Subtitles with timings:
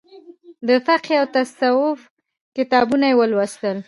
[0.67, 1.99] د فقهي او تصوف
[2.57, 3.77] کتابونه یې ولوستل.